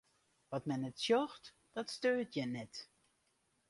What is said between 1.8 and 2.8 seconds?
steurt jin net.